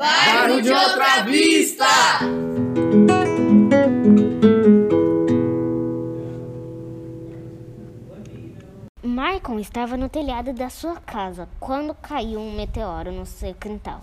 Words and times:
Bairro 0.00 0.62
de 0.62 0.72
Outra 0.72 1.24
Vista! 1.24 1.84
Maicon 9.02 9.58
estava 9.58 9.98
no 9.98 10.08
telhado 10.08 10.54
da 10.54 10.70
sua 10.70 10.96
casa 10.96 11.46
quando 11.60 11.92
caiu 11.92 12.40
um 12.40 12.56
meteoro 12.56 13.12
no 13.12 13.26
seu 13.26 13.52
quintal. 13.52 14.00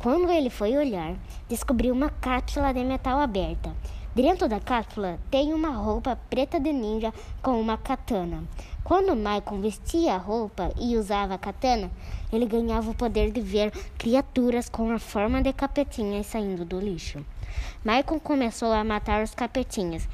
Quando 0.00 0.28
ele 0.32 0.50
foi 0.50 0.76
olhar, 0.76 1.14
descobriu 1.48 1.94
uma 1.94 2.10
cápsula 2.10 2.74
de 2.74 2.82
metal 2.82 3.20
aberta. 3.20 3.72
Dentro 4.14 4.48
da 4.48 4.58
cápsula 4.58 5.20
tem 5.30 5.54
uma 5.54 5.68
roupa 5.68 6.18
preta 6.28 6.58
de 6.58 6.72
ninja 6.72 7.14
com 7.40 7.60
uma 7.60 7.78
katana. 7.78 8.42
Quando 8.82 9.14
Michael 9.14 9.60
vestia 9.60 10.14
a 10.14 10.18
roupa 10.18 10.72
e 10.76 10.96
usava 10.96 11.34
a 11.34 11.38
katana, 11.38 11.88
ele 12.32 12.44
ganhava 12.44 12.90
o 12.90 12.94
poder 12.94 13.30
de 13.30 13.40
ver 13.40 13.70
criaturas 13.96 14.68
com 14.68 14.90
a 14.90 14.98
forma 14.98 15.40
de 15.40 15.52
capetinhas 15.52 16.26
saindo 16.26 16.64
do 16.64 16.80
lixo. 16.80 17.24
Michael 17.84 18.20
começou 18.20 18.72
a 18.72 18.82
matar 18.82 19.22
os 19.22 19.32
capetinhas, 19.32 20.08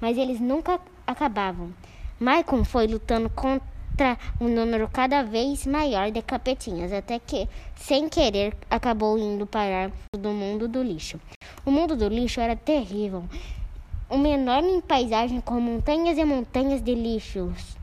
mas 0.00 0.18
eles 0.18 0.40
nunca 0.40 0.80
acabavam. 1.06 1.72
Michael 2.18 2.64
foi 2.64 2.88
lutando 2.88 3.30
contra 3.30 4.18
um 4.40 4.48
número 4.48 4.88
cada 4.88 5.22
vez 5.22 5.64
maior 5.66 6.10
de 6.10 6.20
capetinhas, 6.20 6.92
até 6.92 7.20
que, 7.20 7.48
sem 7.76 8.08
querer, 8.08 8.56
acabou 8.68 9.16
indo 9.16 9.46
parar 9.46 9.92
do 10.12 10.30
mundo 10.30 10.66
do 10.66 10.82
lixo. 10.82 11.20
O 11.66 11.70
mundo 11.72 11.96
do 11.96 12.08
lixo 12.08 12.40
era 12.40 12.54
terrível. 12.54 13.24
Uma 14.08 14.28
enorme 14.28 14.80
paisagem 14.82 15.40
com 15.40 15.60
montanhas 15.60 16.16
e 16.16 16.24
montanhas 16.24 16.80
de 16.80 16.94
lixos, 16.94 17.76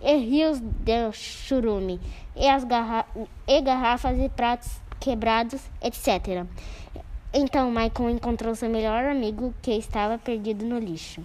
e 0.00 0.16
rios 0.16 0.58
de 0.58 1.12
churume, 1.12 2.00
e, 2.34 2.48
as 2.48 2.64
garra 2.64 3.04
e 3.46 3.60
garrafas 3.60 4.18
e 4.18 4.30
pratos 4.30 4.80
quebrados, 4.98 5.60
etc. 5.82 6.46
Então 7.30 7.70
Michael 7.70 8.08
encontrou 8.08 8.54
seu 8.54 8.70
melhor 8.70 9.04
amigo 9.04 9.52
que 9.60 9.72
estava 9.72 10.16
perdido 10.16 10.64
no 10.64 10.78
lixo. 10.78 11.22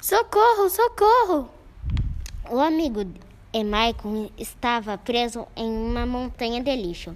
Socorro, 0.00 0.70
socorro! 0.70 1.48
O 2.48 2.60
amigo 2.60 3.00
e 3.52 3.64
Michael 3.64 4.30
estava 4.38 4.96
preso 4.96 5.48
em 5.56 5.68
uma 5.68 6.06
montanha 6.06 6.62
de 6.62 6.76
lixo. 6.76 7.12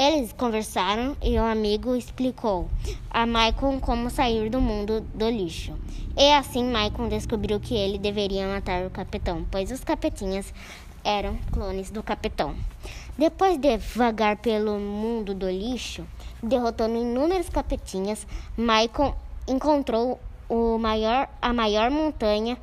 Eles 0.00 0.32
conversaram 0.32 1.16
e 1.20 1.36
o 1.40 1.42
amigo 1.42 1.96
explicou 1.96 2.70
a 3.10 3.26
Michael 3.26 3.80
como 3.80 4.08
sair 4.08 4.48
do 4.48 4.60
mundo 4.60 5.00
do 5.00 5.28
lixo. 5.28 5.74
E 6.16 6.32
assim 6.34 6.62
Michael 6.62 7.08
descobriu 7.08 7.58
que 7.58 7.74
ele 7.74 7.98
deveria 7.98 8.46
matar 8.46 8.86
o 8.86 8.90
capitão, 8.90 9.44
pois 9.50 9.72
os 9.72 9.82
capetinhas 9.82 10.54
eram 11.02 11.36
clones 11.50 11.90
do 11.90 12.00
capitão. 12.00 12.54
Depois 13.18 13.58
de 13.58 13.76
vagar 13.76 14.36
pelo 14.36 14.78
mundo 14.78 15.34
do 15.34 15.50
lixo, 15.50 16.06
derrotando 16.40 16.94
inúmeros 16.94 17.48
capetinhas, 17.48 18.24
Michael 18.56 19.16
encontrou 19.48 20.20
maior, 20.78 21.28
a 21.42 21.52
maior 21.52 21.90
montanha 21.90 22.56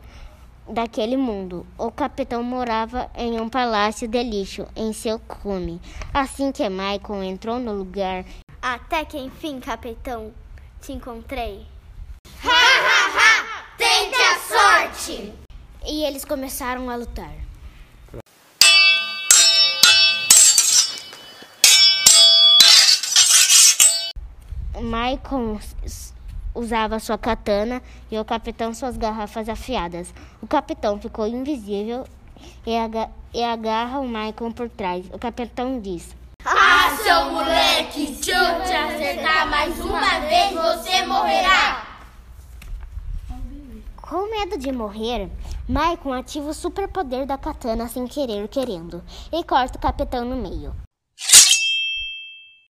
daquele 0.68 1.18
mundo. 1.18 1.66
O 1.78 1.92
capitão 1.92 2.44
morava 2.44 3.10
em 3.16 3.40
um 3.40 3.50
palácio 3.50 4.08
de 4.08 4.24
lixo 4.24 4.68
em 4.76 4.94
seu 4.94 5.20
cume. 5.20 5.82
Assim 6.14 6.52
que 6.52 6.68
Michael 6.70 7.24
entrou 7.24 7.60
no 7.60 7.74
lugar. 7.74 8.26
Até 8.62 9.06
que 9.06 9.18
enfim, 9.18 9.60
capitão, 9.60 10.32
te 10.82 10.92
encontrei. 10.92 11.66
Ha 12.44 12.50
ha 12.50 13.08
ha! 13.18 13.66
Tente 13.78 14.16
a 14.16 14.40
sorte! 14.40 15.34
E 15.86 16.04
eles 16.04 16.26
começaram 16.26 16.90
a 16.90 16.96
lutar. 16.96 17.34
Michael 24.82 25.60
usava 26.56 26.98
sua 27.00 27.18
katana 27.18 27.82
e 28.10 28.18
o 28.18 28.26
capitão 28.26 28.74
suas 28.74 28.98
garrafas 28.98 29.50
afiadas. 29.50 30.14
O 30.42 30.48
capitão 30.48 31.00
ficou 31.00 31.28
invisível 31.28 32.06
e, 32.66 32.76
aga 32.76 33.10
e 33.34 33.44
agarra 33.44 34.00
o 34.00 34.08
Michael 34.08 34.54
por 34.56 34.70
trás. 34.70 35.06
O 35.14 35.20
capitão 35.20 35.80
diz: 35.80 36.16
Ah, 36.44 36.96
seu 37.04 37.32
moleque, 37.32 38.16
se 38.16 38.32
eu 38.32 38.64
te 38.64 38.74
acertar 38.74 39.50
mais 39.50 39.80
uma 39.80 40.20
vez, 40.22 40.54
você 40.54 41.06
morrerá! 41.06 41.86
Com 44.02 44.30
medo 44.30 44.58
de 44.58 44.72
morrer, 44.72 45.30
Michael 45.68 46.14
ativa 46.20 46.50
o 46.50 46.54
superpoder 46.54 47.26
da 47.26 47.40
katana 47.40 47.88
sem 47.88 48.06
querer 48.06 48.48
querendo 48.48 49.04
e 49.34 49.44
corta 49.44 49.78
o 49.78 49.82
capitão 49.82 50.24
no 50.24 50.36
meio. 50.36 50.74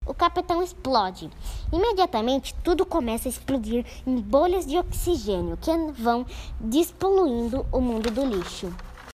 O 0.05 0.13
capitão 0.13 0.61
explode. 0.61 1.29
Imediatamente, 1.73 2.53
tudo 2.63 2.85
começa 2.85 3.27
a 3.27 3.31
explodir 3.31 3.85
em 4.05 4.21
bolhas 4.21 4.65
de 4.65 4.77
oxigênio 4.77 5.57
que 5.57 5.71
vão 5.93 6.25
despoluindo 6.59 7.65
o 7.71 7.81
mundo 7.81 8.11
do 8.11 8.23
lixo. 8.23 8.71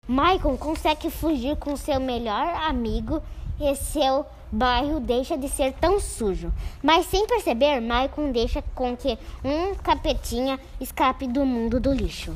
Michael 0.07 0.57
consegue 0.57 1.09
fugir 1.09 1.55
com 1.55 1.77
seu 1.77 1.99
melhor 1.99 2.53
amigo 2.67 3.23
e 3.59 3.73
seu 3.75 4.25
bairro 4.51 4.99
deixa 4.99 5.37
de 5.37 5.47
ser 5.47 5.73
tão 5.73 5.99
sujo. 5.99 6.51
Mas 6.83 7.05
sem 7.05 7.25
perceber, 7.25 7.79
Michael 7.79 8.33
deixa 8.33 8.61
com 8.75 8.97
que 8.97 9.17
um 9.43 9.73
capetinha 9.75 10.59
escape 10.79 11.27
do 11.27 11.45
mundo 11.45 11.79
do 11.79 11.93
lixo. 11.93 12.35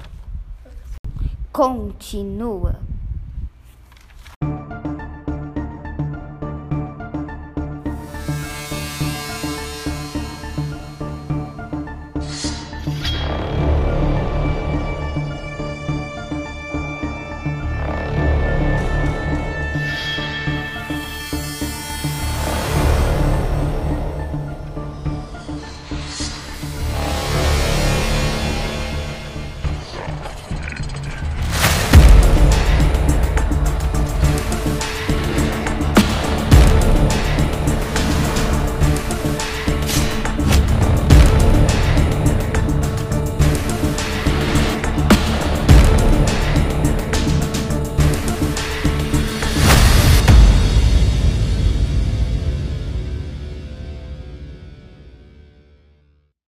Continua. 1.51 2.84